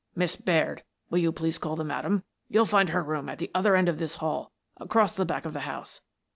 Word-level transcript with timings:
Miss 0.15 0.35
Baird, 0.35 0.81
will 1.11 1.19
you 1.19 1.31
please 1.31 1.59
call 1.59 1.75
the 1.75 1.83
madam? 1.83 2.23
You'll 2.49 2.65
find 2.65 2.89
her 2.89 3.03
rooms 3.03 3.29
at 3.29 3.37
the 3.37 3.51
other 3.53 3.75
end 3.75 3.87
of 3.87 3.99
this 3.99 4.15
hall, 4.15 4.51
across 4.77 5.13
the 5.13 5.25
back 5.25 5.45
of 5.45 5.53
the 5.53 5.59
house. 5.59 6.01